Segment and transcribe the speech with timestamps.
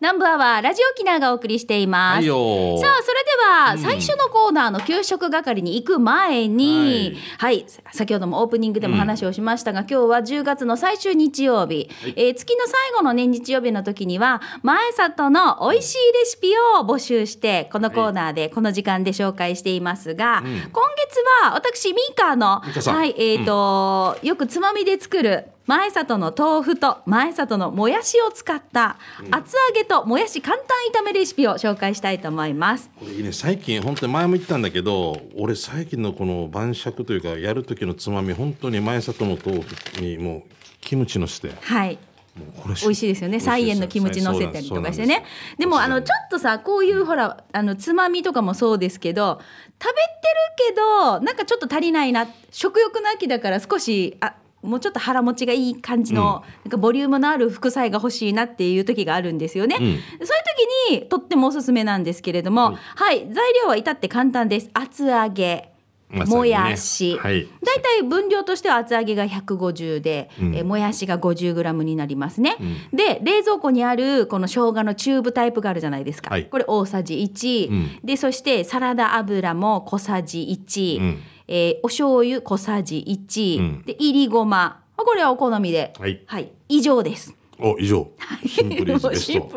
[0.00, 2.16] 南部アワーラジオキナーがお送りしています。
[2.18, 2.78] はいよ。
[2.78, 20.52] さあそれでは最初のコーナーの給食係に行く前に、はい、先ほどもオープニングでも話をしましたが、今日は10月の最終日曜日、えー月の最後のね日曜日の時には前里の美味しいレシピを募集してこのコーナーでこの時間で紹介していますが、今
[20.96, 22.96] 月は私ミカのミカさん。
[22.96, 28.96] はいえーとよくつまみで作る前里の豆腐と前里のもやしを使った
[29.30, 32.88] 厚揚げともやし簡単炒めレシピを紹介したいと思います。
[32.98, 40.42] これいいね最近本当に前も言ったんだけど俺最近のこの晩酌というかやる時のつまみ本当に前里の豆腐にもう
[40.80, 41.52] キムチのして。
[41.60, 41.98] はい。
[42.34, 43.38] もうこれ美味しいですよね。
[43.38, 45.22] 菜園のキムチ乗せたりとかしてね。
[45.58, 49.38] でもあのちょっとさこういうほらあのつまみとかもそうですけど
[49.78, 50.00] 食べて
[50.70, 59.96] るけどなんかちょっと足りないな食欲の秋だから少しあもうちょっと腹持ちがいい感じの、なんかボリュームのある副菜が欲しいなっていう時があるんですよね、そういう
[60.88, 64.70] 時にとってもおすすめなんですけれども、はい材料は至って簡単です。
[64.74, 65.72] 厚揚げ
[66.10, 67.46] もやし、はい。
[67.62, 72.56] 大体分量としては厚揚げが150で、えーもやしが 50g になりますね、
[72.92, 76.46] で冷蔵庫にあるこの生姜のチューブタイプがあるじゃないですか、はい。
[76.46, 83.82] これ大さじ1、でそしてサラダ油も小さじ1、んえーお醤油小さじ1、うん。
[83.84, 84.84] でいりごま。
[84.96, 85.92] これはお好みで、
[86.26, 86.52] はい。
[86.68, 87.34] 以上です。
[87.58, 88.10] お以上。
[88.46, 88.84] シンプ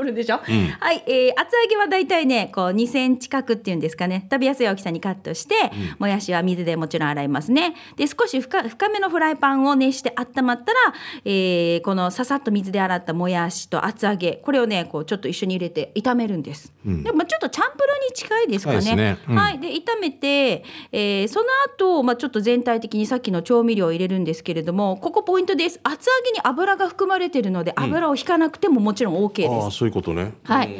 [0.04, 4.28] ルでしょ、はい、えー厚揚げはだいたいねこう2センチ角っていうんですかね。
[4.32, 5.56] 食べやすい大きさにカットして、
[6.00, 7.76] もやしは水でもちろん洗いますね。
[7.96, 10.80] で少し深深めのフライパンを熱して温まったら、
[11.26, 18.96] えーこのささっと水で洗ったもやしと厚揚げこれをねこうちょっと一緒に入れて炒めるんです、でもまあちょっとチャンプルーに近いですかね。
[18.96, 19.18] ね。
[19.28, 19.36] うん。
[19.36, 19.60] はい。
[19.60, 25.80] で炒めて、えーその後、まあちょっと全体的にさっきの調味料を入れるんですけれどもここポイントです。
[25.84, 30.34] 厚揚げに油が含まれてるので油を引かなくてももちろん OK です、ああそういうことね。
[30.44, 30.76] はい。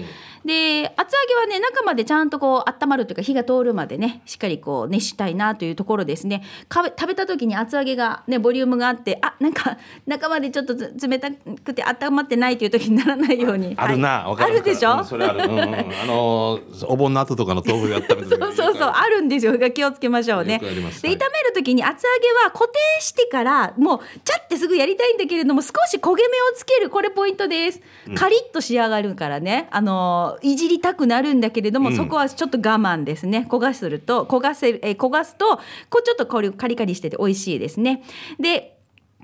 [0.46, 6.44] で厚揚げはね中までちゃんとこう温まるというか火が通るまでねしっかりこう熱したいなというところですね。
[6.70, 13.74] 食べた時に厚揚げがねボリュームがあってあなんか中までちょっとつ冷たくて温まってないという時にならないように。
[13.78, 14.30] あるな、はい。
[14.32, 14.54] わかる。
[14.56, 19.22] あるでしょ、うんそれある、うんうん、 あのーお盆の後とかの豆腐やったりそうそうそうある。
[19.22, 19.58] んですよ。
[19.72, 20.60] 気をつけましょうね。
[20.60, 20.76] ではい。
[20.76, 21.20] 炒める
[21.54, 27.82] 時に厚揚げは固定してからもうチャってすぐやりたいんだけれども少し焦げ目をつけるこれポイントです、
[28.16, 29.68] カリッと仕上がるからね。
[29.72, 33.48] あのいじりたくなるんだけれども、そこはちょっと我慢ですね。
[33.50, 35.58] 焦がすると焦がせえー焦がすと
[35.90, 38.04] こうちょっとこれカリカリしてて美味しいですね。
[38.40, 38.78] で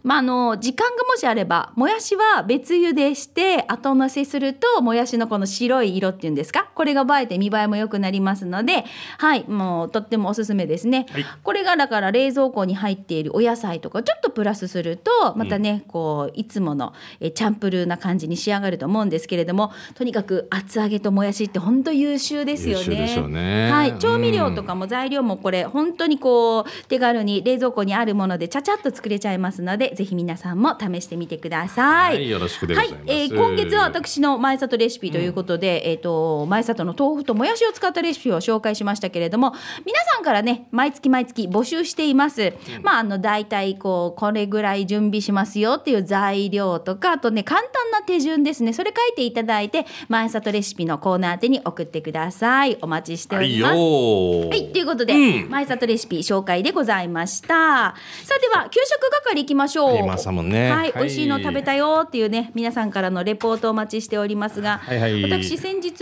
[0.08, 6.72] まあ、あの時間がもしあればもやしは別茹でして後乗せするともやしのこの白い色っていうんですか？
[6.74, 8.86] これが映えて見栄えも良くなりますので
[9.18, 11.26] はいもうとってもおすすめですね、はい。
[11.44, 23.28] これがだから冷蔵庫に入っているお野菜とかちょっとプラスするとまたね、こういつものえチャンプルーな感じに仕上がると思うんですけれどもとにかく厚揚げともやしって本当優秀ですよね。
[23.28, 23.72] ね。
[23.72, 32.16] はい、調味料とかも材料もこれ本当にこう手軽に冷蔵庫にあるものでちゃちゃっと作れちゃいますのでぜひ皆さんも試してみてください。
[32.16, 39.54] はいよろしくでございますはい、えー今月は私の前里レシピということで、えっ、と前里の豆腐ともやしを使ったレシピを紹介しましたけれども
[39.86, 42.54] 皆さんからね毎月毎月募集しています。
[42.84, 52.78] まああの大体こうこれぐらい準備しますよっていう材料とかあとね簡単な手順ですねそれ書いていただいて前里レシピのコーナー宛てに送ってください。
[52.82, 53.76] お待ちしております。
[53.76, 55.14] ーはい、ということで、
[55.50, 57.48] 前里レシピ紹介でございました。
[57.48, 57.94] さ
[58.36, 59.87] あでは給食係行きましょう。
[59.88, 60.72] はいマサもね。
[60.72, 60.94] はい、はい。
[60.96, 65.24] 美味しいの食べたよっていうね、皆さんからのレポートをお待ちしておりますが、はいはい。
[65.24, 65.94] 私先日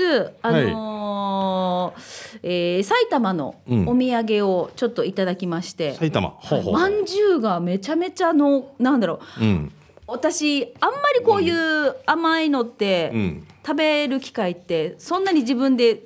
[0.42, 4.00] あのーえー埼玉のおうん。
[4.00, 6.30] 土産をちょっといただきまして、埼玉。
[6.30, 9.44] ほうほうまんじゅうがめちゃめちゃのなんだろう。
[9.44, 9.72] うん。
[10.08, 13.48] 私あんまりこういう甘いのって、うん。
[13.66, 16.00] 食べる機会ってそんなに自分で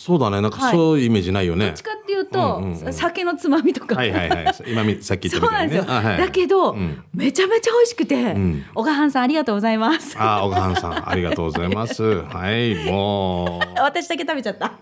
[0.00, 0.40] そうだね。
[0.40, 0.74] なんかはい。
[0.74, 1.66] そういうイメージないよね。
[1.66, 2.92] どっちかっていうと、うんうんうん。
[2.94, 4.54] 酒のつまみとか、はいはいはい。
[4.66, 7.04] 今みさっき言ったそうなんですねあはいだけど、うん。
[7.12, 8.64] めちゃめちゃ美味しくて、ん。
[8.74, 10.16] 小川藩さんありがとうございます。
[10.18, 12.02] あ小川さんありがとうございます。
[12.32, 14.72] はいも私だけ食べちゃった。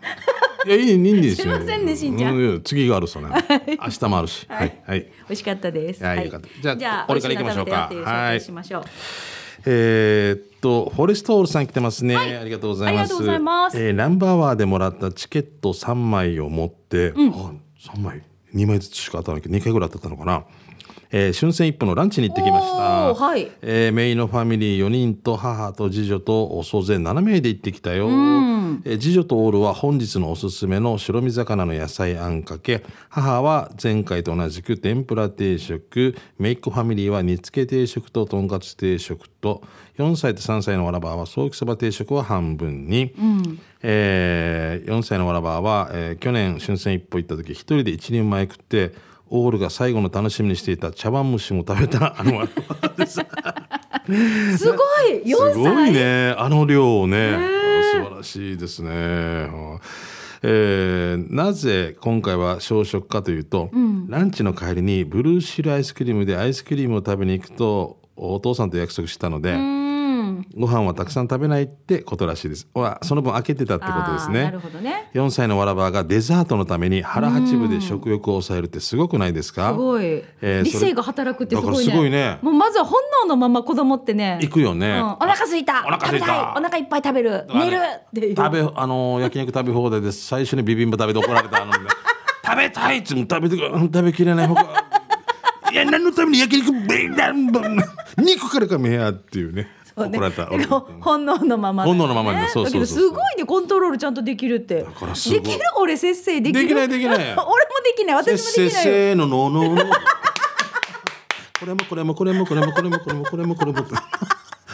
[0.65, 1.57] ういやいいいいんですよ。
[1.57, 2.37] すいませんねしんちゃん。
[2.37, 3.31] ういや次があるそうね。
[3.69, 4.47] 明日もあるし。
[4.49, 5.01] はいはい。
[5.01, 6.05] 美味しかったです。
[6.05, 6.27] はい。
[6.27, 6.77] よかった。
[6.77, 7.89] じゃあこれから行きましょうか。
[7.91, 8.85] 美味しいの食べたよっていう紹介しましょう
[9.67, 13.15] えーっとフォレストオールさん来てますね、ありがとうございます。
[13.15, 13.79] ありがとうございます。
[13.79, 17.21] えーナンバーワーでもらったチケット3枚を持って、あ
[17.93, 18.23] 3枚
[18.55, 20.45] ？2枚ずつしか当たらなきゃ2回ぐらい当たったのかな、
[21.11, 23.51] えー春戦一歩のランチに行ってきました、はい。
[23.63, 28.09] えーメイのファミリー4人と母と次女と総勢7名で行ってきたよ、
[28.85, 32.85] えー次女とオールは本日のおすすめの白身魚の野菜あんかけ。
[33.09, 36.15] 母は前回と同じく天ぷら定食。
[36.39, 39.63] メイクファミリーは煮付け定食ととんかつ定食と。
[39.99, 43.13] 4歳と3歳のわらばはソーキそば定食は半分に、
[43.83, 48.93] えー4歳のわらばは、えー去年春戦一歩行った時一人で一人前食って
[49.31, 52.49] オールが最後の楽しみにしていた茶碗蒸しも食べたあのわら
[52.89, 52.89] ば。
[52.97, 53.21] で す
[54.57, 54.75] すご
[55.11, 55.53] い！4歳？
[55.53, 56.35] すごいね。
[56.39, 57.37] あの量をね
[57.93, 59.81] 素晴らしいですね、うん。
[60.43, 63.71] えーなぜ今回は小食かというと、
[64.09, 69.88] ランチの帰りにブルーシールアイスクリームでアイスクリームを食べに行くとお父さんと約束したので、うん
[70.57, 72.69] ご飯はたくさん食べないってことらしいです。
[72.75, 74.45] はその分開けてたってことですね。
[74.45, 75.11] なるほどね。
[75.15, 79.71] 4歳のわらばがデザートのために腹八分で食欲を抑えるってすごくないですか？
[79.71, 80.05] すごい、
[80.41, 81.93] えー理性が働くってすごいね。
[81.93, 82.39] すごいね。
[82.43, 84.39] もうまずは本能のまま子供ってね。
[84.41, 85.85] 行くよね、うん、お腹すいた。
[85.87, 86.55] お腹空いた。
[86.57, 87.47] お腹いっぱい食べる。
[87.53, 87.77] 寝る。
[87.77, 88.37] っていう。
[88.37, 91.79] 食べあの焼肉食べ放題で最初にビビンバ食べて怒られたあの、ね、
[92.45, 94.63] 食べたいっつも食べて食べきれないほか
[95.71, 97.77] いや何のために焼肉ビンバンバン
[98.17, 99.69] 肉からかめやっていうね
[99.99, 100.19] そうね。
[100.19, 100.45] 怒られた。
[100.45, 102.71] だから本能のままね、本能のままにそうそうそうそう。
[102.71, 104.83] だけどすごいねコントロールちゃんとできるって。
[104.83, 105.41] だからすごい。
[105.41, 106.63] できる俺節制できる。
[106.63, 107.17] できないできない。
[107.35, 108.17] 俺もできない。
[108.17, 109.85] 私もできないよせーのののの。
[111.61, 113.87] これもこれもこれもこれもこれもこれもこれもこれも。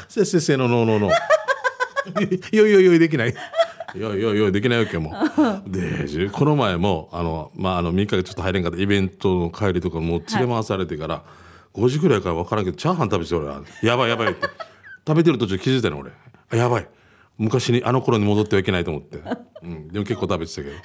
[0.09, 1.09] せっせのののの。
[1.09, 3.35] よいよいよいできない。
[3.97, 5.15] よいよいよいできないわけも
[5.69, 8.79] でじこの前もあのまああの3日でちょっと入れんかった。
[8.79, 11.23] イベントの帰りとかもう連れ回されてから、
[11.75, 14.47] 5時ぐらいから分からんけどチャーハン食べてた俺はやばいやばいって
[15.07, 16.13] 食べてる途中気づいたの俺。
[16.51, 16.89] あやばい。
[17.37, 19.19] 昔にあの頃に戻ってはいけないと思って、
[19.63, 20.77] うん、でも結構食べてたけど。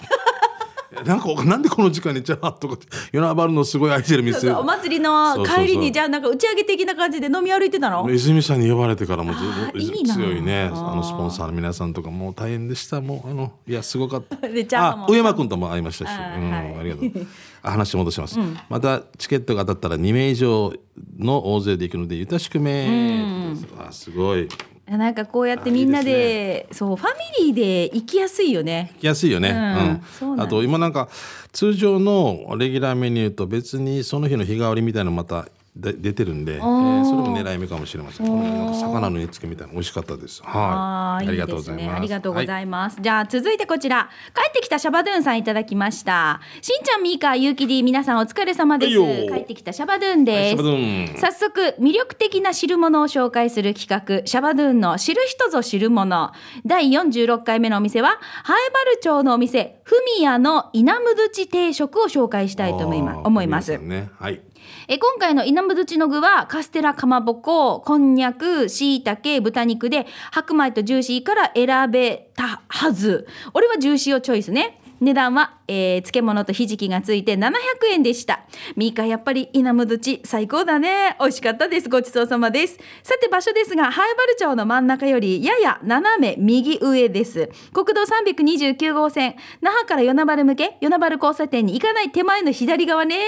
[1.05, 4.49] なんかなんでこの時間にチャーハンとかって夜なばるのすごい愛してる店。
[4.51, 8.09] お祭りの帰りにじゃあなんか打ち上げ的な感じで飲み歩いてたの？
[8.09, 9.39] 泉さんに呼ばれてからもず
[9.75, 10.03] い。
[10.03, 13.01] 強いねあのスポンサーの皆さんとかもう大変でした。
[13.01, 14.37] もうあのいやすごかった。
[14.81, 16.75] あ上山君とも会いましたし、あーうんはい。
[16.79, 17.27] ありがとう。
[17.61, 18.39] あ話戻します、
[18.69, 20.73] またチケットが当たったら2名以上
[21.17, 24.47] の大勢で行くのでゆたしくめあすごい。
[24.47, 24.49] 行
[24.97, 27.07] なんかこうやってみんなでそうファ
[27.39, 28.93] ミリーで行きやすいよね。
[28.99, 30.03] きやすいよね、うん。
[30.19, 31.09] そうなんあと今なんか
[31.51, 38.27] 通常のレギュラーメニューと別にその日の日替わりみたいなのまたで出てるんで、えーそれも狙い目かもしれません。
[38.27, 40.41] この魚の煮付けみたいなの美味しかったです。
[40.43, 40.51] はい。
[40.53, 41.85] あーありがとうございます。
[41.87, 42.97] ね、ありがとうござはいます。
[42.99, 46.41] じゃあ続いてこちら帰ってきたシャバドゥンさんいただきました。
[46.61, 48.93] しんちゃんみーかゆうき D 皆さんお疲れ様です。
[48.93, 50.49] 帰ってきたシャバドゥンです。
[50.49, 53.87] シャバドゥン早速魅力的な汁物を紹介する企
[54.21, 56.31] 画シャバドゥンの知る人ぞ知るもの
[56.65, 64.09] 第46回目のお店はハエバル町のお店フミヤのイナムドゥチ定食を紹介したいと思いまあー思いまね。
[64.19, 64.41] はい。
[64.87, 73.27] え今回のイナ南部土の具はカステラかまぼここんにゃくしいたけ豚肉で白米とジューシーから選べたはず。
[73.53, 74.79] 俺はジューシーをチョイスね。
[75.01, 77.51] 値段は、えー漬物とひじきがついて700
[77.91, 78.41] 円でした。
[78.75, 81.15] ミーカやっぱりイナムドゥチ最高だね。
[81.19, 81.89] 美味しかったです。
[81.89, 82.77] ごちそうさまです。
[83.03, 87.49] さて場所ですがハイバル町の真ん中よりやや斜め右上です。
[87.71, 89.35] 国道329号線。
[89.61, 93.19] 那覇から与那原向け与那原交差点に行かない手前の左側ね。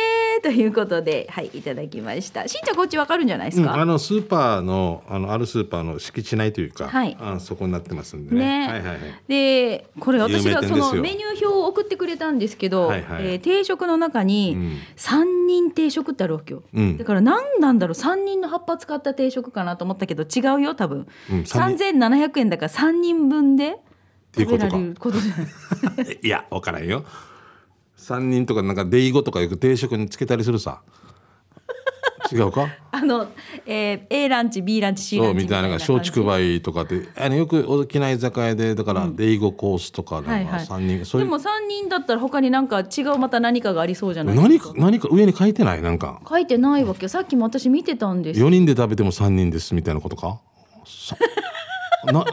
[0.41, 2.47] ということではいいただきました。
[2.47, 7.15] しんちゃんこっちわかるんじゃないですか、うんあのスーパーのあのあるスーパーの敷地内というか、はい。
[7.19, 8.41] あそこになってますんでね。
[8.41, 8.67] ね。
[8.67, 8.99] はいはいはい。
[9.27, 13.25] でこれ私がそのメニュー表を送ってくれたんですけど、はいはい。
[13.27, 14.77] えー定食の中にうん。
[14.95, 16.97] 3人定食ってあるわけよ、うん。
[16.97, 21.97] だから何なんだろう？3人の葉っぱ使った定食かなと思ったけど違うよ多分、うん三人。
[21.99, 23.77] 3700円だから3人分で
[24.37, 25.35] 食べれることじゃ
[26.03, 26.19] ない。
[26.23, 27.03] いやわからんよ。
[27.95, 30.81] 三人とかなんかデイゴとかよく定食につけたりするさ。
[32.31, 32.67] 違うか？
[32.91, 33.27] あの、
[33.65, 40.45] えー A ランチ B ランチ C ランチみたいな松竹梅とかってあのよく沖縄居酒屋でだからデイゴコースとかなんかはい。
[40.45, 45.81] はい三人、でも3人だったら他になんか違うまた何かがありそうじゃない何か何か上に書いてない？
[45.81, 46.21] なんか。
[46.27, 47.09] 書いてないわけよ。
[47.09, 48.39] さっきも私見てたんです。
[48.39, 50.39] よ4人で食べても3人ですみたいなことか？
[50.85, 51.15] さ
[52.11, 52.25] な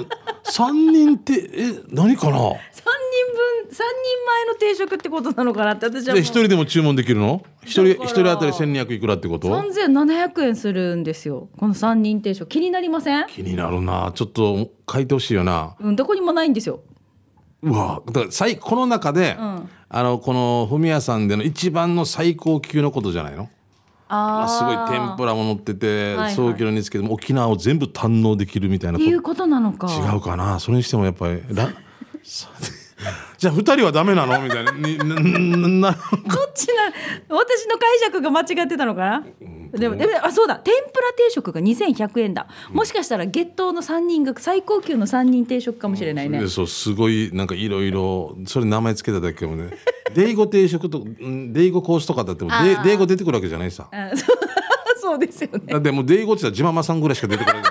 [0.45, 11.49] 3人ってえ何かな？3人分3人前の定食ってことなのかなって私はもでう1人でも注文できるの？1人一人当たり1200いくらってこと？3700円するんですよ。
[11.57, 12.49] この3人定食。
[12.49, 14.13] 気になりません、気になるな。
[14.15, 15.77] ちょっと書いてほしいよな。
[15.81, 16.81] うん、どこにもないんですよ。
[17.63, 18.03] うわ。
[18.07, 19.69] だから最この中で、ん。
[19.91, 23.49] あのこのフミヤさんでの一番の最高級のことじゃないの？
[24.11, 26.35] まああ、すごい天ぷらも乗ってて、はいはい。
[26.35, 29.87] 早期の煮付けでも沖縄を全部堪能できるみたいないうことなのか。
[29.87, 30.59] 違うかな。
[30.61, 31.43] それにしてもやっぱり
[33.39, 34.41] じゃあ2人はダメなの？
[34.43, 34.73] みたいな。
[34.73, 36.01] になななどっ
[36.55, 36.93] ちな
[37.29, 39.27] 私の解釈が間違ってたのかな？
[39.41, 39.71] うん。
[39.73, 40.57] 当でもでもあそうだ。
[40.57, 49.71] 天ぷら定食が2100円だ、もしかしたら月頭の3人が最高級の3人定食かもしれないね、でそうすごいなんかいろいろそれ名前つけただけでもね。
[50.15, 52.51] デイゴ定食とうんデイゴコースとかだっても
[52.83, 53.89] デイゴ出てくるわけじゃないさ。
[53.93, 54.11] あ
[55.01, 55.73] そうですよね。
[55.73, 57.63] だってもうデイゴって言ったらジママさんぐらいしか出てこない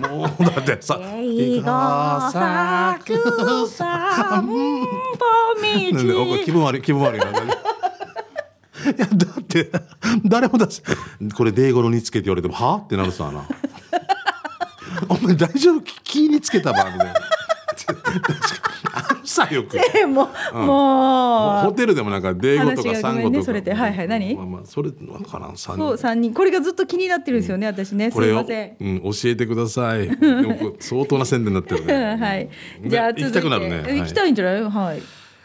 [0.00, 7.26] もうだってさデイゴサクサンポミなんでお気分悪い気分悪いな。
[7.30, 7.32] い
[8.96, 9.70] やだって
[10.24, 10.82] 誰も出す
[11.36, 12.76] これデイゴの煮つけって言われてもは？
[12.76, 13.44] ってなるさな。
[15.08, 15.82] お前大丈夫？
[16.02, 17.12] 気につけたばみたいな。
[17.14, 17.94] 確
[18.62, 18.69] か
[19.30, 19.78] さよく。
[19.96, 23.38] えもう、もうホテルでもなんかデイゴとかサンゴとか。
[23.38, 24.34] ねそれではいはい何？
[24.34, 25.96] まあまあそれわからん三そう人。
[25.98, 30.08] 三人これがずっと気になってるんですよね、私ねすいませんうん、教えてください。
[30.80, 31.94] 相当な宣伝になってるね。
[32.16, 32.38] はい。
[32.44, 32.50] ね
[32.86, 34.62] じゃあ行きたくなるねはい行きたいんじゃない？
[34.62, 35.02] はい。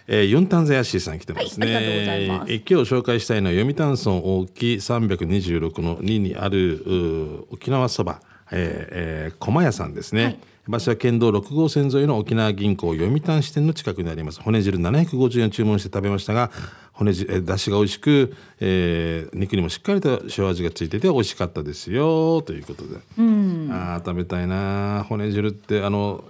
[0.08, 14.42] えー、ユンタンザヤッシーさん来てますね、はいえー今日紹介したいのは読谷村大木326の2にあるうー沖縄そば、えーえー、駒屋さんですね、はい場所は県道6号線沿いの沖縄銀行読谷支店の近くにあります。
[14.42, 16.52] 骨汁750円注文して食べましたが
[16.94, 22.42] 骨汁えー出汁が美味しく、えー肉にもしっかりと塩味がついてて美味しかったですよ。
[22.42, 26.24] ということで、あー食べたいな骨汁ってあの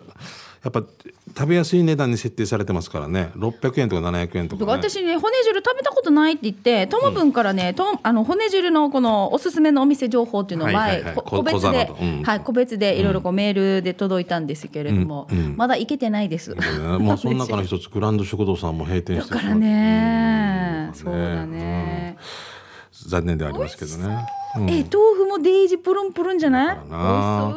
[0.63, 0.83] やっぱ
[1.37, 3.31] 食べやすい値段に設定されてますからね。
[3.35, 12.23] 600円とか700円とか、ね、私ね骨汁食べたことないって言ってトモブンからね、とあの骨汁のこのおすすめのお店情報っていうのを前、個別で、うん。
[12.23, 15.37] はい個別でいろいろこうメールで届いたんですけれども、うん。
[15.37, 15.57] うん。
[15.57, 16.55] まだ行けてないです。
[16.99, 20.95] もう その中の一つグランド食堂さんも閉店だからしてしまってね、うん。
[20.95, 22.17] そうだね。
[23.07, 24.25] 残念ではありますけどね、
[24.57, 24.85] え豆
[25.17, 26.77] 腐もデイジプルンプルンじゃない？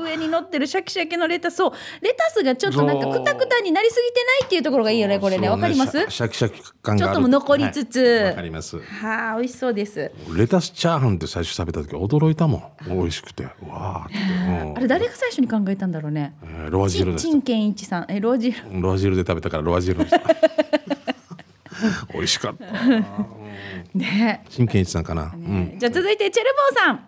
[0.02, 3.12] 上に乗ってるシャキシャキのレタスそうレタスがちょっとなんかそう。
[3.14, 5.48] クタクタになりすぎてないっていうところがいいよねこれね。
[5.48, 5.98] わかります？
[6.10, 8.00] シャキシャキ感ちょっとも残りつつ。
[8.00, 8.24] はい。
[8.24, 8.78] わ、かります。
[8.78, 10.10] はあ美味しそうです。
[10.36, 12.88] レタスチャーハンって最初食べた時驚いたもん。
[12.88, 13.44] 美味しくて。
[13.44, 14.14] わーって、
[14.68, 14.76] うん。
[14.76, 16.34] あれ誰が最初に考えたんだろうね。
[16.42, 18.06] えーロア汁です陳健一さん。
[18.08, 18.92] えロア汁ロ。
[18.92, 20.16] ア汁で食べたからロア汁の人
[22.12, 23.26] 美味しかったな
[23.94, 27.04] ね真剣一さんかな、うんじゃあ続いてチェルボーさん。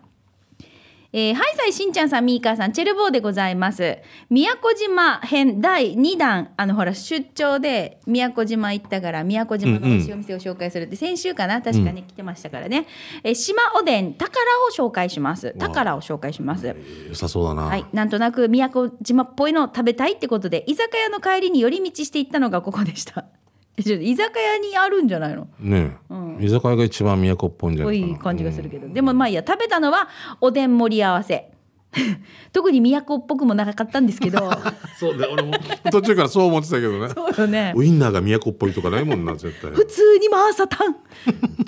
[1.12, 3.98] えー、ハイサイしんちゃんさん、みーかーさん、チェルボーでございます。
[4.28, 11.60] 宮古島編第2弾、あのほら出張で宮古島行ったから宮古島の美味しいお店を紹介するって、先週かな？
[11.62, 12.86] 確かに来てましたからね。
[13.24, 15.52] えー島おでん宝を紹介します。
[15.58, 16.76] 宝を紹介します。
[17.08, 23.24] 良さそうだな、はい、なんとなく宮古島っぽいのを食べたいってことで居酒屋の帰りに寄り道していったのがここでした。
[23.82, 25.46] 居酒屋にあるんじゃないの？
[25.58, 25.96] ね
[26.40, 28.12] え、居酒屋が一番都っぽいんじゃぽないかな。
[28.12, 30.08] い感じがするけど、でもまあいいや食べたのは
[30.40, 31.50] おでん盛り合わせ
[32.52, 34.50] 特に都っぽくもなかったんですけど。
[34.98, 35.54] そうで俺も。
[35.90, 37.08] 途中からそう思ってたけどね。
[37.14, 37.72] そうよね。
[37.76, 39.70] ウインナーが都っぽいとかないもんな絶対。
[39.72, 40.96] 普通にマーサタン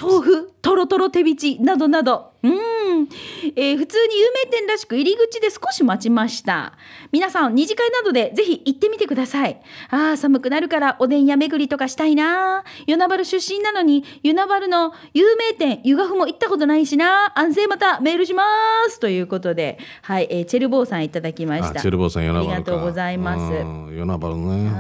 [0.01, 2.33] 豆腐とろとろ手びちなどなど。
[2.45, 3.09] うん、
[3.55, 6.73] えー普通に有名店らしく入り口で少し待ちました。
[7.13, 9.61] 皆さん二次会などでぜひ行ってみてください。
[9.91, 12.65] あー寒くなるからおでん屋巡りとかしたいな。
[12.87, 17.33] 与那原出身なのに与那原の有名店湯賀風も行ったことないしな。
[17.39, 18.43] 安静またメールしま
[18.89, 18.99] す。
[18.99, 19.79] ということで。
[20.03, 21.71] はい、えーチェルボーさんいただきました。
[21.71, 23.53] あチェルボーさんありがとうございます。
[23.53, 24.71] うん与那原ね。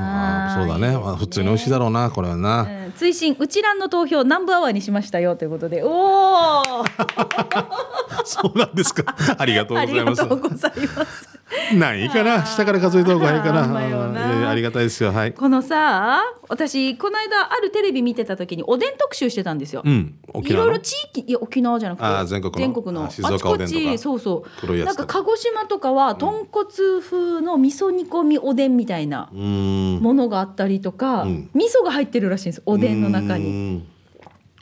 [0.54, 1.16] そうだね。
[1.16, 2.92] 普通に美味しいだろうなこれはな、うん。
[2.92, 5.82] 追伸うちらの投票ナンバーワンにしましたよということで。
[5.82, 6.62] おお
[8.24, 9.14] そうなんですか。
[9.38, 12.04] ありがとうありがございますとうございますな。
[12.04, 13.60] いかな下から数えた方がいいかな。
[13.60, 14.24] あ ーほんまよな。
[14.24, 14.30] うん。
[14.30, 15.12] いやいやありがたいですよ。
[15.12, 15.32] はい。
[15.32, 20.14] このさ私この間あるテレビ見てた時におでん特集してたんですよ、うん。
[20.42, 22.26] いろいろ地域いや沖縄じゃなくて。
[22.58, 22.92] 全国の。
[22.92, 23.04] の。
[23.06, 23.78] あ静岡おでんとか。
[23.78, 24.76] あちこちそうそう。
[24.84, 26.66] なんか鹿児島とかは豚骨
[27.00, 31.48] 風の味噌煮込みおでんみたいなものがあったりとか、ん。
[31.54, 33.44] 味噌が入ってるらしいんですおでんの中に。
[33.44, 33.92] に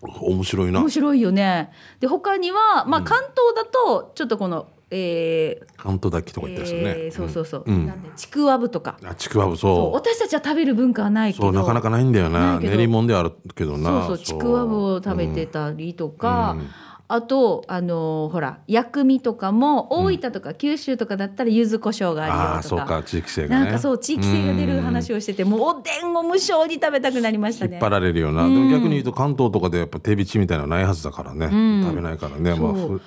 [0.03, 0.81] 面白いな。
[0.81, 1.71] 面白いよね。
[2.01, 7.87] で他にはまあ関東だとちょっとこの、えー関東だけとか言ってますよね、えーそうそうそう、うん。
[7.87, 8.99] なんでちくわぶとか。
[9.05, 9.95] あちくわぶそう。
[9.95, 12.59] 私たちは食べる文化はないけどそうなかなかないんだよな。
[12.59, 16.69] 練り物であるけどそうなそうちくわぶを食べてたりとか、うん
[17.12, 23.64] あとあのーほら薬味とかも大分とか九州とかだったら柚子胡椒があるよとか,、ああそうか地域性がね。
[23.64, 27.73] なんかそう地域性が出る話をしててもうおでんを無償に食べたくなりましたね。
[27.73, 27.88] 引っ張。
[27.90, 31.47] られるような、でも逆に言うと関東とかでやっぱ手びちみたいなのないはずだからね、
[31.85, 32.50] 食べないからね。
[32.55, 33.00] まあもう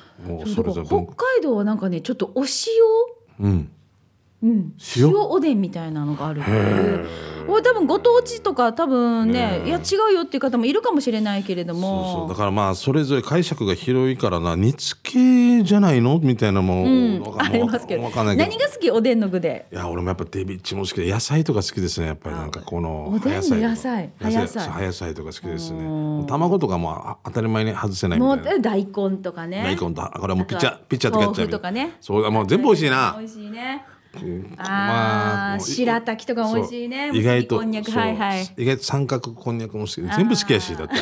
[0.47, 1.07] それぞれ北海
[1.41, 2.47] 道はなんかねちょっとおうん。
[3.49, 3.69] 塩
[4.43, 7.07] うん、塩塩おでんみたいなのがあるっていう。
[7.45, 9.67] 多分ご当地とか多分ねねえ。
[9.67, 12.29] いや違うよっていう方もいるかもしれないけれどそうもそう。
[12.29, 17.21] だからまあそれぞれ解釈が広いからな煮付けじゃないのみたいなもうん。
[17.21, 18.03] わかありますけど。
[18.03, 18.49] わかんないけど。
[18.49, 18.91] 何が好き？
[18.91, 19.67] おでんの具で。
[19.71, 22.35] いや俺もやっぱデビッチも好きで野菜とか好きですねやっぱり。
[22.35, 24.11] なんかこのおでんの葉野菜。
[24.19, 24.69] 葉野菜。
[24.69, 26.19] 葉野菜とか好きですうん。
[26.21, 29.63] ね卵とかもあ当たり前に外せないみもたいうな大根とかね。
[29.63, 31.97] 大根とこれはもうピッチャーピッチャーとキャッチャー豆腐とかね。
[32.01, 33.15] そうだもう全部美味しいな。
[33.17, 33.85] 美味しいね
[34.15, 37.11] うんあーもうい白滝とかも美味しいね。
[37.13, 37.91] 意外とこんにゃく。
[37.91, 38.53] はいはい。
[38.57, 41.01] 意外と三角こんにゃくも好き全部好きやしだったら。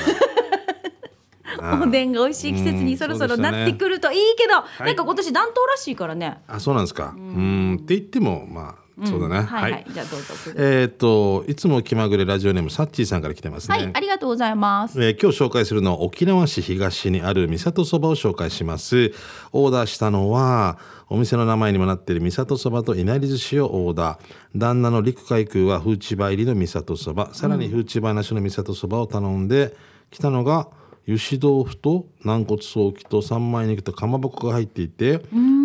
[1.84, 4.54] おでんが美味しい季節にそろそろなってくるといいけど、
[4.84, 4.88] い。
[4.88, 6.40] なんか今年暖冬らしいからね。
[6.48, 7.14] あそうなんですか。
[7.16, 7.80] うん。
[7.82, 9.42] って言ってもまあそうだね。
[9.42, 10.34] はいはい、じゃあどうぞ。
[10.58, 13.78] えっといつも気まぐれラジオネームサッチーさんから来てますね。
[13.78, 15.02] はい、ありがとうございます。
[15.04, 19.14] えー今日紹介するのは沖縄市東にある三郷そばを紹介します。
[19.52, 20.78] オーダーしたのは
[21.10, 24.20] お店の名前にもなっている三郷そばといなり寿司をオーダー。
[24.56, 27.34] 旦那の陸海空はフーチバ入りの三郷そば。
[27.34, 29.76] さらにフーチバなしの三郷そばを頼んで
[30.10, 30.68] 来たのが
[31.08, 35.22] 油脂豆腐と軟骨ソーキと三枚肉とかまぼこが入っていて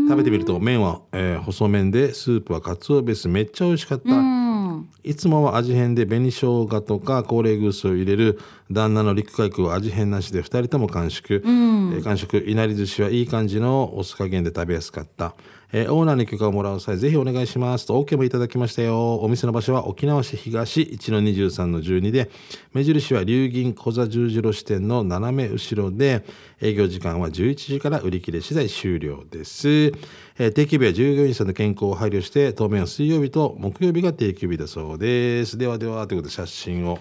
[0.09, 8.41] 食べてみると麺は、えー細麺でスープはかつおベースめっちゃ美味しかった、うん、いつもは味変で紅生姜とか高麗グースを入れる
[8.71, 12.39] 旦那の陸海空は味変なしで2人とも完食、えー完食。
[12.39, 15.35] いなり寿司はいい感じのお酢加減で食べやすかった、
[15.73, 17.87] えーオーナーに許可をもらう際ぜひお願いします。
[17.87, 19.21] と OK もいただきましたよ。
[19.21, 22.31] お店の場所は沖縄市東1-23-12で
[22.73, 26.25] 目印は龍銀小座十字路支店の斜め後ろで
[26.61, 35.59] 営業時間は11時から売り切れ次第終了です、えー定休日は従業員さんの健康を配慮して当面は水曜日と木曜日が定休日だそうです。
[35.59, 36.99] ではではということで写真を。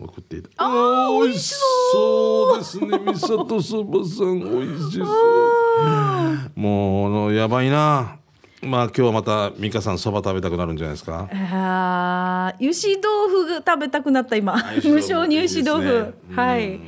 [0.00, 0.48] 送っていた。
[0.56, 1.54] あー美味し
[1.92, 2.58] そう。
[2.58, 4.40] ですね三郷そばさん。
[4.40, 6.60] 美味しそう。
[6.60, 8.16] もうやばいな。
[8.62, 11.28] まあ今日はまた美香さんそば食べたくなるんじゃないですか？
[11.32, 14.56] あー油脂豆腐が食べたくなった今。
[14.84, 16.14] 無性に油脂豆腐。
[16.30, 16.36] ね。
[16.36, 16.80] はい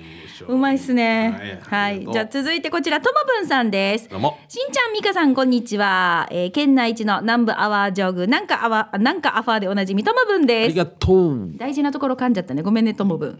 [0.49, 0.59] うんう。
[0.59, 1.59] まいっすね。
[1.69, 2.13] ははいい、ありがとう。
[2.15, 4.09] じゃあ続いてこちらともぶんさんです。
[4.09, 4.39] どうも。
[4.49, 8.27] しんちゃんみかさんこんにちは、えー、県内一の南部アワージョグ。
[8.27, 10.69] なんかアワなんかアファーでおなじみともぶんあです。
[10.71, 11.51] りがとう。
[11.57, 12.63] 大事なところ噛んじゃったね。
[12.63, 13.39] ごめんねともぶ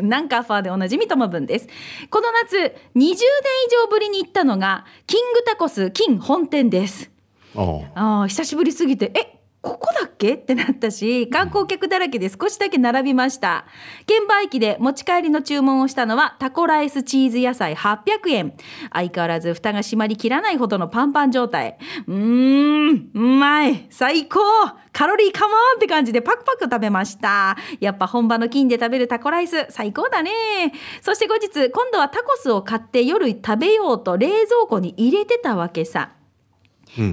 [0.00, 1.68] んなんかアファーでおなじみともぶんです。
[2.10, 2.62] この夏20
[2.96, 3.14] 年以
[3.84, 7.10] 上ぶりに行ったのがキングタコス金本店です。
[7.54, 7.60] あ。
[7.94, 9.12] あー久しぶりすぎて。
[9.14, 10.34] えここだっけ？
[10.34, 13.64] ってなったし観光客だらけで少しだけ並びました。
[14.06, 18.54] 券売機で持ち帰りの注文をしたのはタコライスチーズ野菜800円。
[18.92, 21.78] 相変わらず蓋が閉まりきらないほどのパンパン状態。
[22.06, 23.86] うーんうまい。
[23.90, 24.40] 最高。
[24.92, 27.56] カロリーカモンって感じでパクパク食べました。
[27.80, 30.30] やっぱ本場の金で食べるタコライス最高だね。
[31.00, 36.10] そして後日今度はタコスを買って夜食べようと冷蔵庫に入れてたわけさ。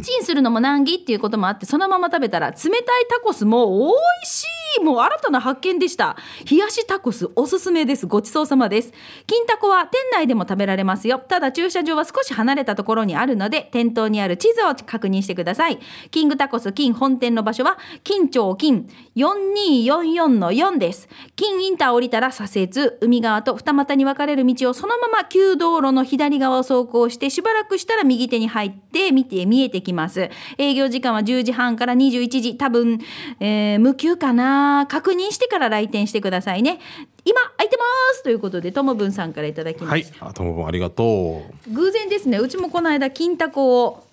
[0.02, 3.86] チンするのも難儀っていうこともあってそのまま食べたら冷たいタコスも美
[4.24, 4.46] 味しい
[4.78, 6.18] いもう新たな発見でした。
[6.50, 8.08] 冷やしタコスおすすめです。
[8.08, 8.92] ごちそうさまです。
[9.28, 11.20] 金タコは店内でも食べられますよ。
[11.20, 15.80] ただ駐車場は少し離れたところにあるので店頭にある地図を確認してください。
[16.12, 21.10] キングタコス金本店の場所は金町金4244の4です。
[21.36, 30.30] 金インター降りたら左折海側と二股に分かれる道をそのまま旧道路の左側を走行してしばらくしたら右手に入って見て見えてきます。
[30.58, 32.58] 営業時間は10時半から21時。
[32.58, 33.00] 多分、
[33.40, 34.59] えー無休かな。
[34.90, 36.80] 確認してから来店してくださいね。
[37.26, 37.84] 今空いてま
[38.16, 38.24] す！
[38.24, 40.04] ということでともぶんさんからいただきまはい。
[40.04, 41.74] した、あともありがとう。
[41.74, 42.38] 偶然ですね。
[42.38, 44.06] うちもこの間金タコを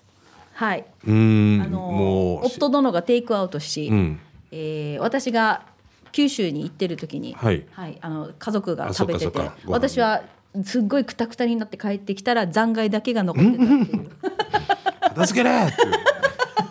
[0.53, 4.19] はい、うーんあの夫殿がテイクアウトし、うん。
[4.51, 5.63] えー私が
[6.11, 7.65] 九州に行ってる時に、はい。
[8.01, 10.23] あの家族が食べてて私は
[10.63, 14.09] すっごいくたくたになって帰ってきたら残骸だけが残ってたっていう。
[15.17, 15.67] 片付けれ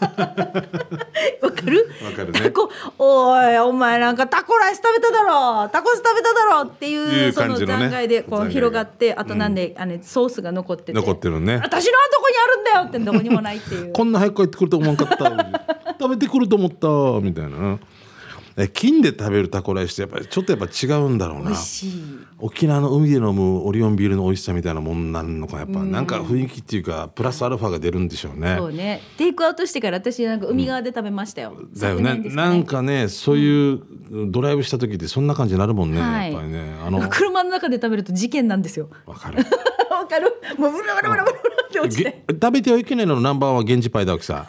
[1.43, 1.89] わかる？
[2.05, 2.41] わかるね。
[2.41, 5.69] タコおいお前なんかタコライス食べただろ。
[5.69, 6.61] タコス食べただろ。
[6.63, 10.93] っていういうその感じのね残骸でこう残骸が広がってあとなんで、あのソースが残ってて。
[10.93, 11.55] 残ってるね。
[11.63, 13.93] 私のはどこにあるんだよってどこにもないっていう。
[13.95, 15.95] こんな早く帰ってくると思わんかった。
[15.99, 16.89] 食べてくると思った。
[17.25, 17.79] みたいな。
[17.79, 17.79] え
[18.73, 21.51] 金で食べるタコライスってやっぱりちょっとやっぱ違うんだろうな。
[21.51, 21.93] 美味しい。
[22.39, 26.07] 沖縄の海で飲むオリオンビールの美味しさみたいなもんなんのかやっぱなん。
[26.07, 28.57] か雰囲気っていうかプラスアルファが出るんでしょうね。
[28.59, 29.03] そうね。
[29.19, 32.03] テイクアウトしてから私なんか海側で食べましたよ、だよね。
[32.03, 33.81] 昨年ですなんかねそういう
[34.31, 36.33] ドライブした時ってそんな感じになるもんね、はい。
[36.33, 36.77] やっぱりね。
[36.83, 38.87] あのわ車の中で食べると事件なんですよ。
[38.87, 39.39] かる。
[39.93, 40.33] わかる？
[40.59, 44.47] もうブラブラブラブラって落ちてげ食べてはいけないののナンバーワンは源氏パイだわけさ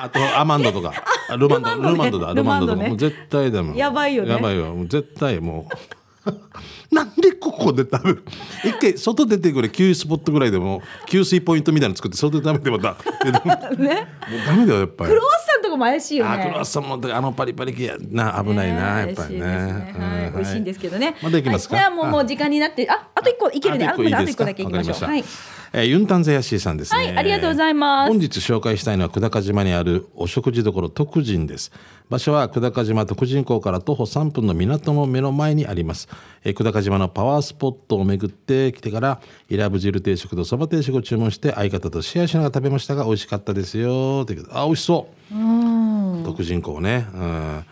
[0.00, 0.92] あとアマンドとか
[1.28, 4.30] あルマンドルマンドだルルマンドねマンドとかもう絶対だもんやばいよね。
[4.30, 5.68] やばいよもう絶対も
[6.87, 8.24] うなんでここで食べる？
[8.64, 14.06] 一回外出てくれ給油スポットぐらいでも給水ポイントみたいなの作って外で食べてまたで でももうね
[14.46, 21.14] ダメだよやっぱりクロワッサンとかも怪しいよあクロワッねサンもあのパリパリ系やな危ないな、やっぱりねはい、美味しいんですけどね。
[21.22, 21.76] まだいきますか？
[21.76, 23.86] はい、もうもう時間になって、あ、あと一個いけるね。
[23.86, 25.04] ああと一個だけいきましょう。
[25.08, 25.24] はい。
[25.72, 26.98] えーユンタンザヤシーさんですね。
[26.98, 31.70] はいありがとうございます本日紹介したいのは久高島にあるお食事処徳人です。
[32.08, 36.08] 場所は久高島徳人港から徒歩3分の港の目の前にあります。
[36.44, 44.24] えー久高島のパワースポットを巡ってきてから、イラブ汁定食とそば定食を注文して相方とシェアしながら食べましたが美味しかったですよ。
[44.24, 46.24] ということであ、美味しそう。
[46.24, 47.06] 徳人港ね。
[47.14, 47.64] うん。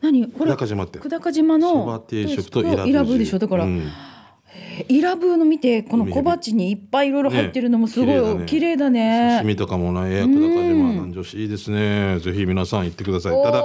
[0.00, 0.28] 何？
[0.28, 3.38] これ久高島って久高島のそば定食とイラブでしょ？
[3.38, 3.88] だから、うん
[4.88, 12.18] イラブの見てこの小鉢にいっぱいいろいろ入ってるのもすごいね綺麗だね刺身とかもね、久高島南城市いいですね。
[12.18, 13.42] ぜひ皆さん行ってください。
[13.42, 13.62] ただ。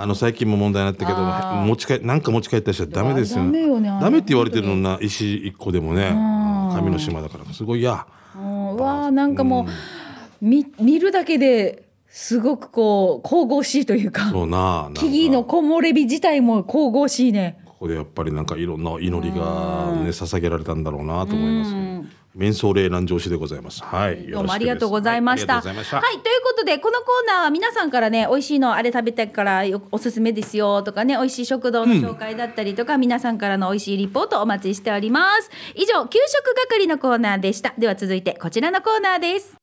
[0.00, 3.42] あの最近も問題になったけど持ち帰なんか持ち帰ったりしちゃダメですよ。
[3.42, 6.10] ダメよねダメって言われてるのな石一個でもね
[6.72, 8.06] 神の島だからすごいや
[8.36, 17.58] わーなんかもう、見見るだけですごくこう神々しいというかそうな木々の木漏れ日自体も神々しいね。
[17.64, 21.74] ここでやっぱりなんかいろんな祈りがね捧げられたんだろうなと思います
[22.36, 25.60] 瞑想霊南城市でございますはいどうもありがとうございました。
[25.60, 25.82] はいという
[26.42, 35.50] ことで、このコーナーは皆さんからね、美味しいのあれ食べたいからよおすすめですよとかね、美味しい食堂の紹介だったりとか、皆さんからの美味しいリポートお待ちしております。
[35.74, 37.74] 以上、給食係のコーナーでした。
[37.78, 39.56] では続いてこちらのコーナーです。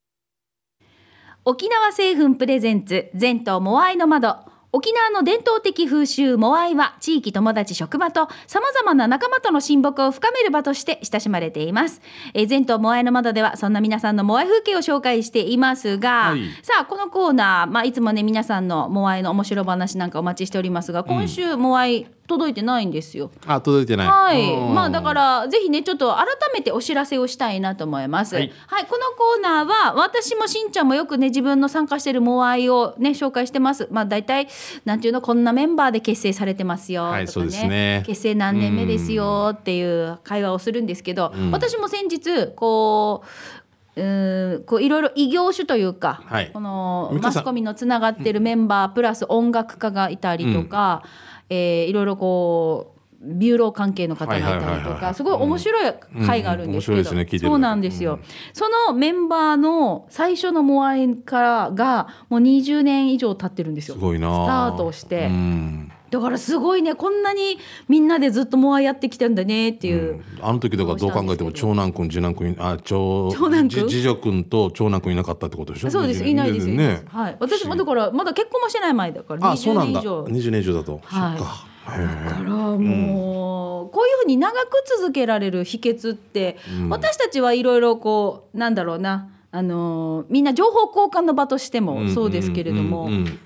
[1.43, 4.36] 沖縄製粉プレゼンツ全島モアイの窓
[4.76, 12.02] 沖縄の伝統的風習モアイは地域友達職場と様々な仲間との親睦を深める場として親しまれています、
[12.34, 16.50] えー、全島モアイの窓ではそんな皆さんのモアイ風景を紹介していますが、はい。
[16.62, 24.08] さあこのコーナー、まあ、いつもね皆さんのモアイの面白話なんかお待ちしておりますが今週モアイ届いてないんですよ、あ届いてない。
[24.08, 24.74] はい、うん。
[24.74, 28.36] まあだからぜひねちょっと改めてお知らせをしたいなと思います。
[28.36, 28.50] ははい。
[28.50, 28.52] い、
[28.88, 33.88] このコーナーは私もしんちゃんもよくね自分の参加してるモアイをね紹介してます。
[33.92, 34.48] まあ大体
[34.86, 38.04] なんていうのこんなメンバーで結成されてますよとかね,、はいそうですね。
[38.08, 43.62] 結成何年目ですよっていう会話をするんですけど、私も先日こう。
[43.98, 46.52] うーんこういろいろ異業種というか、はい。
[46.52, 51.04] このマスコミのつながってるメンバー、プラス音楽家がいたりとか、
[51.49, 55.93] えーいろいろこうビューロー関係の方がいたりとかすごい面白い
[56.25, 58.19] 会があるんですけど、うんねそうなんですよ、
[58.53, 63.95] そのメンバーの最初のモアイからがもう20年以上経ってるんですよ。
[63.95, 73.88] すごいなスタートをして、うんだからすごいねこんなにみんなでずっとモアイやってきたんだねっていう、あの時だからどう考えても長男君次男君あ長長男君？
[73.88, 75.89] じ次女君と長男君いなかったってことでしょ？
[75.91, 77.02] そうですいないですいないです。
[77.02, 77.08] ね。
[77.10, 80.02] はい、私もだからまだ結婚もしてない前だから20あそうなんだ。
[80.02, 81.38] 年以上20年以上だと、はい。
[81.38, 81.65] そっか。
[81.86, 86.58] だからもう、こういうふうに長く続けられる秘訣って、
[86.89, 89.30] 私たちはいろいろこうなんだろうな。
[89.52, 93.39] あのーみんな情報交換の場としてもそうですけれども、うんうんうん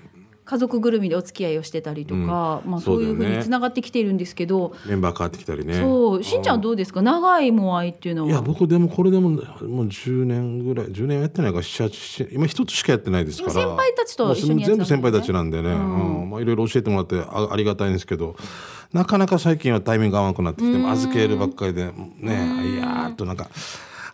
[0.50, 4.74] 家族ぐるみでお付き合いをしてたりとか、まあ、そういうふうにつながってきているんですけど。
[4.84, 5.74] メンバー変わってきたりね。
[5.74, 6.22] そう。
[6.24, 7.02] しんちゃんはどうですか？
[7.02, 8.28] 長いモアイっていうのは。
[8.28, 9.40] いや僕でもこれでももう
[9.86, 11.88] 10年ぐらい10年やってないから7
[12.28, 13.52] 8今一つしかやってないですから。
[13.52, 14.56] 先輩たちと一緒にね。
[14.56, 16.30] もう全部先輩たちなんでね、うん。
[16.30, 18.34] まあ、いろいろ教えてもらってあありがたいんですけど
[18.92, 23.48] なかなか最近はタイミング合わなくなってきて預けるばっかりでねいやーっとなんか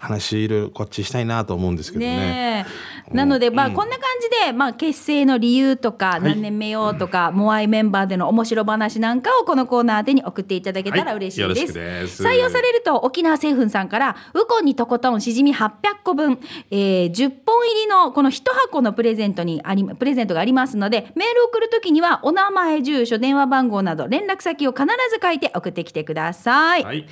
[0.07, 2.17] 話いろいろこっちしたいなと思うんですけどね。
[2.17, 2.67] ね
[3.13, 3.15] え。
[3.15, 12.23] なのでまあこんな感じで、まあ、結成の理由とか何年目よとか、モアイメンバーでの面白話なんかをこのコーナーでに送っていただけたら嬉しいです。
[12.23, 15.71] 採用されると沖縄製粉さんからウコンにとことんしじみ800
[16.03, 16.39] 個分、
[16.71, 26.85] えー10本入りのこの1箱のプレゼントにありプレゼントがありますのでメールを送るときにはお名前住所電話番号など連絡先を必ず書いて送ってきてください。
[26.85, 27.07] はい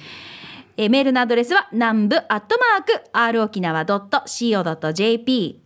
[0.77, 5.61] えーメールのアドレスは南部アットマーク r 沖縄 .co.jp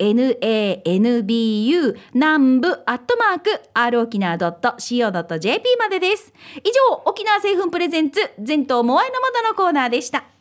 [0.84, 6.32] nanbu 南部アットマーク r 沖縄 .co.jp までです。
[6.62, 10.37] 以上、沖縄製粉プレゼンツ全島モアイの窓のコーナーでした。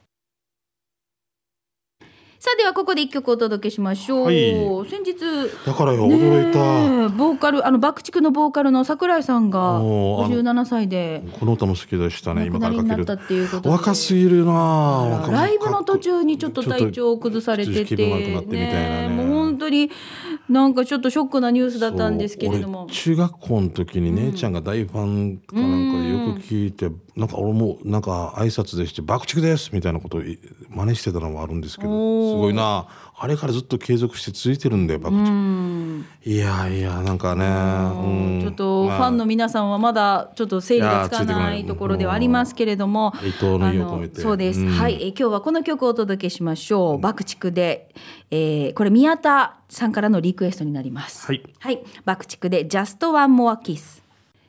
[2.39, 4.26] さあではここで一曲お届けしましょう。
[4.26, 4.54] はい。
[4.88, 5.15] 先日
[5.65, 13.47] だからよ驚いた、ボーカルあの爆竹のボーカルの桜井さんがおーあの57歳でこの歌も好きでしたね今からかける。
[13.63, 19.10] 若すぎるなあライブの途中にちょっと体調を崩されててね。
[19.10, 19.89] もう本当に
[20.50, 22.88] なんかちょっとショックなニュースだったんですけれども。
[22.90, 31.90] 中学校の時に姉ちゃんが大ファンかなんかでよく聞いて、なんか俺もなんか挨拶でして「爆竹です」みたいなことをい真似してたのもあるんですけど
[32.32, 32.88] すごいな
[33.19, 38.41] あれからずっと継続して続いてるんだよ爆竹、いやいやなんかね、うん。
[38.43, 43.27] ちょっとフまあァンの皆さんはまだちょっと整理がつかなないいところではありますけれども、うん。
[43.27, 44.21] 伊藤の意を込めて。
[44.21, 44.67] そうです、うん。
[44.69, 46.99] はい、えー今日はこの曲をお届けしましょう。
[46.99, 47.89] 爆竹で、
[48.30, 51.25] えーこれ宮田さんからのリクエストになります。
[51.25, 51.41] はい。
[51.58, 51.84] はい。
[52.06, 54.03] 爆竹で Just One More Kiss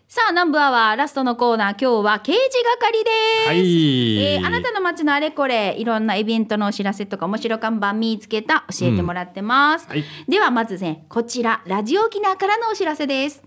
[0.09, 2.38] さあ南部アワーラストのコーナー今日は刑事
[2.81, 3.11] 係で
[3.44, 4.37] す、はい。
[4.37, 10.05] えーあなたの街のあれこれいろんなイベントのお知らせとか面白看板見つけた教えてもらってます、はい。
[10.27, 13.42] ではまずねこちらラジオ沖縄からのお知らせです。